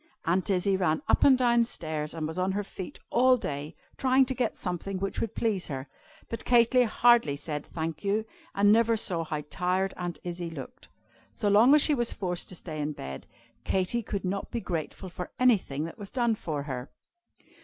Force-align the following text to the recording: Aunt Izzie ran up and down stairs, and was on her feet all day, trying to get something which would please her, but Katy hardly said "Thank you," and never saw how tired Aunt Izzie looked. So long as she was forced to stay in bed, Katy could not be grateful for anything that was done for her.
Aunt 0.25 0.49
Izzie 0.49 0.77
ran 0.77 1.03
up 1.07 1.23
and 1.23 1.37
down 1.37 1.63
stairs, 1.63 2.15
and 2.15 2.27
was 2.27 2.39
on 2.39 2.53
her 2.53 2.63
feet 2.63 2.97
all 3.11 3.37
day, 3.37 3.75
trying 3.97 4.25
to 4.25 4.33
get 4.33 4.57
something 4.57 4.97
which 4.97 5.21
would 5.21 5.35
please 5.35 5.67
her, 5.67 5.87
but 6.27 6.43
Katy 6.43 6.81
hardly 6.85 7.35
said 7.35 7.67
"Thank 7.75 8.03
you," 8.03 8.25
and 8.55 8.71
never 8.71 8.97
saw 8.97 9.23
how 9.23 9.43
tired 9.51 9.93
Aunt 9.97 10.17
Izzie 10.23 10.49
looked. 10.49 10.89
So 11.33 11.49
long 11.49 11.75
as 11.75 11.83
she 11.83 11.93
was 11.93 12.13
forced 12.13 12.49
to 12.49 12.55
stay 12.55 12.81
in 12.81 12.93
bed, 12.93 13.27
Katy 13.63 14.01
could 14.01 14.25
not 14.25 14.49
be 14.49 14.59
grateful 14.59 15.09
for 15.09 15.29
anything 15.39 15.83
that 15.85 15.99
was 15.99 16.09
done 16.09 16.33
for 16.33 16.63
her. 16.63 16.89